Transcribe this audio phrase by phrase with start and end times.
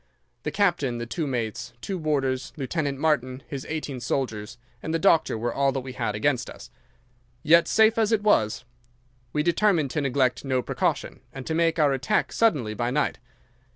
[0.41, 5.37] The captain, the two mates, two warders, Lieutenant Martin, his eighteen soldiers, and the doctor
[5.37, 6.71] were all that we had against us.
[7.43, 8.65] Yet, safe as it was,
[9.31, 13.19] we determined to neglect no precaution, and to make our attack suddenly by night.